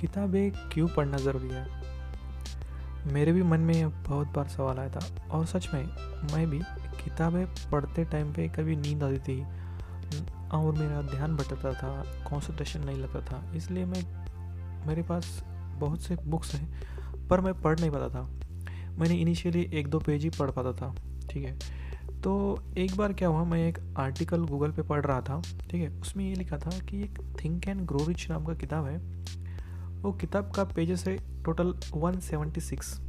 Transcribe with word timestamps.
किताबें 0.00 0.52
क्यों 0.72 0.88
पढ़ना 0.88 1.16
ज़रूरी 1.16 1.48
है? 1.48 1.66
मेरे 3.12 3.32
भी 3.32 3.42
मन 3.42 3.60
में 3.60 4.02
बहुत 4.02 4.26
बार 4.26 4.48
सवाल 4.48 4.78
आया 4.78 4.90
था, 4.90 5.28
और 5.30 5.46
सच 5.46 5.68
में, 5.74 5.84
मैं 6.32 6.50
भी 6.50 6.58
किताबें 7.04 7.46
पढ़ते 7.70 8.04
टाइम 8.04 8.32
पे 8.32 8.48
कभी 8.48 8.76
नींद 8.76 9.02
आती 9.02 9.18
थी, 9.18 9.42
और 10.52 10.72
मेरा 10.72 11.02
ध्यान 11.02 11.36
भटकता 11.36 11.72
था 11.72 12.02
कंसंट्रेशन 12.30 12.84
नहीं 12.84 12.98
लगता 12.98 13.20
था, 13.20 13.52
इसलिए 13.54 13.84
मैं, 13.84 14.02
मेरे 14.86 15.02
पास 15.02 15.44
बहुत 15.78 16.00
से 16.00 16.16
बुक्स 16.16 16.54
हैं, 16.54 16.82
पर 17.28 17.40
मैं 17.40 17.60
पढ़ 17.60 17.80
नहीं 17.80 17.90
पाता 17.90 18.08
था। 18.08 18.22
मैंने 18.98 19.14
इनिशियली 19.14 19.70
एक 19.72 19.88
दो 19.88 19.98
पेज 19.98 20.22
ही 20.22 20.30
पढ़ 20.30 20.50
पाता 20.50 20.72
था, 20.72 20.94
ठीक 21.30 21.44
है? 21.44 21.58
तो 22.20 22.62
एक 22.78 22.96
बार 22.96 23.12
क्या 23.12 23.28
हुआ, 23.28 23.44
मैं 23.44 23.68
एक 23.68 23.78
आर्टिकल 23.98 24.44
गूगल 24.44 24.70
पे 24.70 24.82
पढ़ 24.82 25.06
रहा 25.06 25.20
था, 25.20 25.42
ठीक 25.70 25.82
है? 25.82 25.88
उसमें 25.88 26.28
ये 26.28 26.34
लिखा 26.34 26.58
था 26.58 26.78
कि 26.78 27.02
एक 27.02 27.18
थिंक 27.44 27.68
एंड 27.68 27.80
ग्रो 27.80 28.04
रिच 28.08 28.30
नाम 28.30 28.44
का 28.44 28.54
किताब 28.54 28.86
है 28.86 29.20
वो 30.00 30.12
किताब 30.12 30.52
का 30.52 30.64
पेजेस 30.64 31.06
है 31.06 31.42
टोटल 31.42 31.74
176 31.94 33.00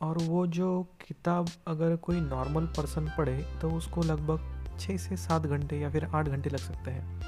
और 0.00 0.18
वो 0.18 0.46
जो 0.46 0.82
किताब 0.82 1.48
अगर 1.68 1.96
कोई 1.96 2.20
नॉर्मल 2.20 2.66
पर्सन 2.66 3.12
पढ़े 3.18 3.46
तो 3.62 3.70
उसको 3.70 4.02
लगभग 4.02 4.66
छः 4.80 4.96
से 4.96 5.16
सात 5.16 5.42
घंटे 5.42 5.80
या 5.80 5.90
फिर 5.90 6.04
आठ 6.04 6.28
घंटे 6.28 6.50
लग 6.50 6.58
सकते 6.58 6.90
हैं। 6.90 7.20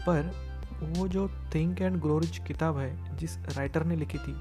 पर 0.00 0.54
वो 0.82 1.08
जो 1.08 1.28
थिंक 1.54 1.80
एंड 1.80 2.00
ग्रो 2.00 2.18
रिच 2.18 2.38
किताब 2.38 2.78
है, 2.78 3.16
जिस 3.16 3.38
राइटर 3.38 3.84
ने 3.84 3.96
लिखी 3.96 4.18
थी, 4.18 4.32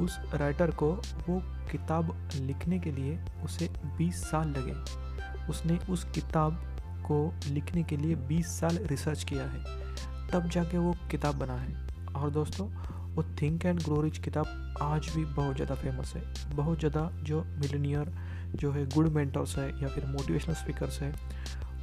उस 0.00 0.20
राइटर 0.34 0.70
को 0.70 0.92
वो 1.28 1.42
किताब 1.70 2.28
लिखने 2.34 2.78
के 2.78 2.92
लिए 2.92 3.24
उसे 3.44 3.70
20 3.98 4.14
साल 4.14 4.48
लगे। 4.48 4.74
उसने 5.46 5.78
उस 5.90 6.04
किताब 6.04 6.52
को 6.82 7.34
लिखने 7.46 7.82
के 7.82 7.96
लिए 7.96 8.14
20 8.14 8.60
साल 8.60 8.78
रिसर्च 8.78 9.24
किया 9.24 9.44
है। 9.44 9.64
तब 10.30 10.48
जाके 10.48 10.78
वो 10.78 10.96
किताब 11.10 11.34
बना 11.34 11.56
है। 11.56 11.91
और 12.16 12.30
दोस्तों, 12.30 12.66
वो 13.14 13.22
थिंक 13.42 13.64
एंड 13.66 13.82
ग्रो 13.82 14.00
रिच 14.00 14.18
किताब 14.18 14.76
आज 14.82 15.08
भी 15.16 15.24
बहुत 15.24 15.56
ज़्यादा 15.56 15.74
फ़ेमस 15.74 16.12
है। 16.16 16.22
बहुत 16.54 16.78
ज़्यादा 16.78 17.10
जो 17.22 17.42
मिलनियर 17.42 18.12
जो 18.54 18.72
है 18.72 18.84
गुड 18.86 19.08
मेंटर्स 19.08 19.56
है 19.58 19.68
या 19.82 19.88
फिर 19.88 20.06
मोटिवेशनल 20.06 20.54
स्पीकर्स 20.54 21.00
है, 21.00 21.12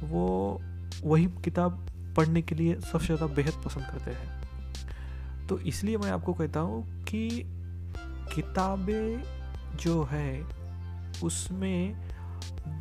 वो 0.02 0.60
वही 1.04 1.26
किताब 1.44 1.86
पढ़ने 2.16 2.42
के 2.42 2.54
लिए 2.54 2.74
सबसे 2.82 3.06
ज़्यादा 3.06 3.26
बेहद 3.34 3.62
पसंद 3.64 3.86
करते 3.86 4.10
हैं। 4.10 5.46
तो 5.48 5.58
इसलिए 5.58 5.96
मैं 5.96 6.10
आपको 6.10 6.32
कहता 6.34 6.60
हूँ 6.60 7.04
कि 7.04 7.28
किताबें 8.34 9.22
जो 9.76 10.02
है, 10.04 10.42
उसमें 11.24 12.09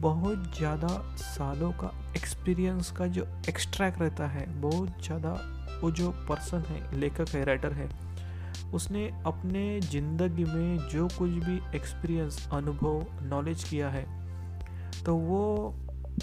बहुत 0.01 0.57
ज़्यादा 0.57 0.87
सालों 1.17 1.71
का 1.73 1.91
एक्सपीरियंस 2.17 2.91
का 2.91 3.07
जो 3.07 3.25
एक्सट्रैक्ट 3.49 4.01
रहता 4.01 4.27
है, 4.27 4.45
बहुत 4.61 5.03
ज़्यादा 5.03 5.31
वो 5.81 5.91
जो 5.91 6.09
पर्सन 6.29 6.63
है, 6.69 6.99
लेखक 6.99 7.29
है 7.29 7.43
राइटर 7.45 7.73
है, 7.73 7.89
उसने 8.73 9.05
अपने 9.25 9.79
ज़िंदगी 9.81 10.43
में 10.45 10.87
जो 10.89 11.07
कुछ 11.17 11.29
भी 11.45 11.59
एक्सपीरियंस 11.75 12.47
अनुभव 12.53 13.05
नॉलेज 13.23 13.63
किया 13.63 13.89
है 13.89 14.05
तो 15.05 15.15
वो 15.15 15.75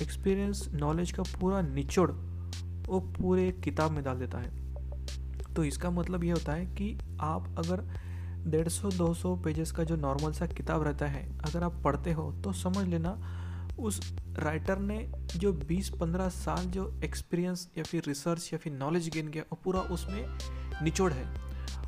एक्सपीरियंस 0.03 0.69
नॉलेज 0.75 1.13
का 1.13 1.23
पूरा 1.41 1.61
निचोड़ 1.63 2.11
वो 2.89 3.01
पूरे 3.13 3.51
किताब 3.65 3.91
में 3.91 4.03
डाल 4.05 4.19
देता 4.19 4.39
है। 4.39 5.55
तो 5.55 5.65
इसका 5.65 5.91
मतलब 5.91 6.25
ये 6.25 6.31
होता 6.31 6.53
है 6.53 6.67
कि 6.67 6.97
आप 7.21 7.55
अगर 7.59 7.83
डेढ़ 8.47 8.69
सौ, 8.69 8.89
दो 8.89 9.13
सौ 9.15 9.35
पेजेस 9.37 9.73
का 9.73 9.85
जो 9.85 9.97
नॉर्मल 9.97 10.33
सा 10.33 10.47
किताब 10.47 10.83
रहता 10.83 11.07
है, 11.07 11.27
अगर 11.41 11.65
आप 11.65 11.81
पढ़ते 11.85 12.13
हो 12.13 12.31
तो 12.45 12.53
समझ 12.55 12.87
लेना 12.87 13.19
उस 13.79 14.01
राइटर 14.39 14.79
ने 14.79 14.99
जो 15.37 15.53
20-15 15.63 16.29
साल 16.31 16.67
जो 16.67 16.89
एक्सपीरियंस 17.05 17.69
या 17.79 17.85
फिर 17.85 18.03
रिसर्च 18.07 18.51
या 18.53 18.59
फिर 18.59 18.73
नॉलेज 18.73 19.09
गेन 19.09 19.29
किया 19.29 19.45
वो 19.53 19.59
पूरा 19.65 19.81
उसमें 19.81 20.25
निचोड़ 20.83 21.13
है। 21.13 21.25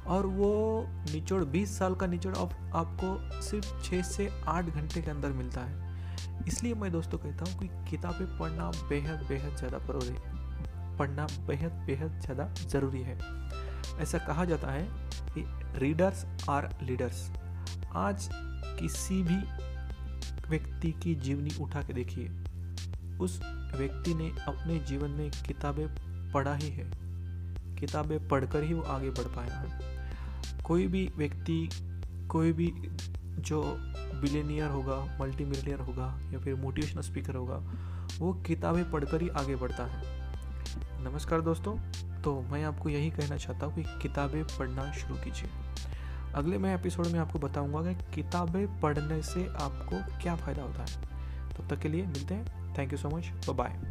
और 0.07 0.27
वो 0.27 0.85
निचोड़ 1.13 1.43
20 1.47 1.79
साल 1.79 1.95
का 1.95 2.07
निचोड़ 2.07 2.35
आप, 2.37 2.53
आपको 2.75 3.43
सिर्फ़ 3.43 3.73
6 3.83 4.03
से 4.03 4.29
8 4.49 4.71
घंटे 4.71 5.03
के 5.03 5.11
अंदर 5.11 5.33
मिलता 5.33 5.61
है। 5.61 6.47
इसलिए 6.49 6.75
मैं 6.75 6.91
दोस्तों 6.93 7.19
कहता 7.19 7.45
हूँ 7.45 7.59
कि 7.59 7.91
किताबें 7.91 8.39
पढ़ना 8.39 8.71
बेहद 8.89 9.27
बेहद 9.29 9.57
ज़्यादा 9.57 9.79
ज़रूरी 9.87 10.17
पढ़ना 10.99 11.27
बेहद 11.47 11.73
बेहद 11.87 12.21
ज़्यादा 12.21 12.49
ज़रूरी 12.69 13.03
है। 13.03 13.19
ऐसा 14.01 14.19
कहा 14.19 14.45
जाता 14.45 14.71
है 14.71 14.87
कि 15.29 15.45
रीडर्स 15.79 16.25
आर 16.49 16.69
लीडर्स 16.83 17.31
आज 17.97 18.29
किसी 18.79 19.23
भी 19.23 19.37
व्यक्ति 20.51 20.93
की 20.93 21.15
जीवनी 21.15 21.51
उठा 21.61 21.83
के 21.83 21.93
देखिए। 21.93 22.31
उस 23.21 23.41
व्यक्ति 23.77 24.15
ने 24.15 24.31
अपने 24.49 24.79
जीवन 24.79 25.11
में 25.11 25.31
किताबें 25.31 25.87
पढ़ा 26.33 26.55
ही 26.55 26.69
है। 26.69 26.91
किताबें 27.77 28.29
पढ़कर 28.29 28.63
ही 28.63 28.75
वो 28.75 28.83
आगे 28.83 29.11
बढ़ 29.11 29.37
पाया 29.37 29.55
है। 29.55 29.81
कोई 30.63 30.87
भी 30.87 31.11
व्यक्ति, 31.17 31.69
कोई 32.31 32.53
भी 32.53 32.73
जो 33.39 33.63
बिलेनियर 34.21 34.69
होगा 34.69 35.19
मल्टी 35.21 35.45
मिलियनियर 35.45 35.81
होगा, 35.81 36.21
या 36.33 36.39
फिर 36.39 36.55
मोटिवेशनल 36.55 37.03
स्पीकर 37.03 37.35
होगा, 37.35 37.57
वो 38.19 38.33
किताबें 38.33 38.91
पढ़कर 38.91 39.23
ही 39.23 39.29
आगे 39.29 39.57
बढ़ता 39.57 39.87
है। 39.87 40.03
नमस्कार 41.05 41.41
दोस्तों 41.41 41.77
तो 42.23 42.41
मैं 42.41 42.65
आपको 42.65 42.89
यही 42.89 43.11
कहना 43.11 43.37
चाहता 43.37 43.67
हूँ 43.67 43.75
कि 43.75 43.83
किताबें 44.03 44.45
पढ़ना 44.45 44.93
शुरू 44.93 45.15
कीजिए। 45.15 45.51
अगले 46.35 46.59
मैं 46.59 46.75
एपिसोड 46.75 47.07
में 47.07 47.21
आपको 47.21 47.39
बताऊँगा 47.39 47.93
कि 47.93 48.15
किताबें 48.15 48.81
पढ़ने 48.81 49.23
से 49.23 49.47
आपको 49.47 50.19
क्या 50.23 50.37
फ़ायदा 50.37 50.63
होता 50.63 50.83
है। 50.83 51.03
तब 51.59 51.69
तक 51.71 51.79
के 51.81 51.89
लिए 51.89 52.07
मिलते 52.07 52.35
हैं। 52.35 52.75
Thank 52.79 52.93
you 52.93 52.99
so 52.99 53.09
much 53.09 53.33
bye 53.51 53.88